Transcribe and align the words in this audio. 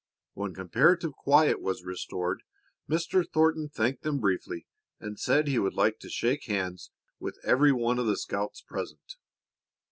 When 0.33 0.55
comparative 0.55 1.13
quiet 1.13 1.61
was 1.61 1.83
restored 1.83 2.41
Mr. 2.89 3.23
Thornton 3.23 3.69
thanked 3.69 4.01
them 4.01 4.19
briefly 4.19 4.65
and 4.99 5.19
said 5.19 5.47
he 5.47 5.59
would 5.59 5.75
like 5.75 5.99
to 5.99 6.09
shake 6.09 6.45
hands 6.45 6.89
with 7.19 7.37
every 7.43 7.71
one 7.71 7.99
of 7.99 8.07
the 8.07 8.17
scouts 8.17 8.61
present. 8.61 9.17